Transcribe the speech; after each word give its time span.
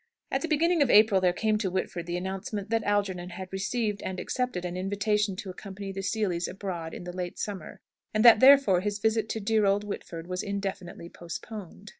At 0.31 0.41
the 0.41 0.47
beginning 0.47 0.81
of 0.81 0.89
April 0.89 1.21
there 1.21 1.31
came 1.31 1.59
to 1.59 1.69
Whitford 1.69 2.07
the 2.07 2.17
announcement 2.17 2.71
that 2.71 2.81
Algernon 2.81 3.29
had 3.29 3.53
received 3.53 4.01
and 4.01 4.19
accepted 4.19 4.65
an 4.65 4.75
invitation 4.75 5.35
to 5.35 5.51
accompany 5.51 5.91
the 5.91 6.01
Seelys 6.01 6.47
abroad 6.49 6.95
in 6.95 7.03
the 7.03 7.13
late 7.15 7.37
summer; 7.37 7.81
and 8.11 8.25
that, 8.25 8.39
therefore, 8.39 8.81
his 8.81 8.97
visit 8.97 9.29
to 9.29 9.39
"dear 9.39 9.63
old 9.67 9.83
Whitford" 9.83 10.25
was 10.25 10.41
indefinitely 10.41 11.07
postponed. 11.09 11.89